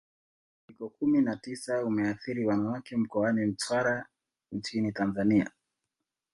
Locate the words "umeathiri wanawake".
1.85-2.97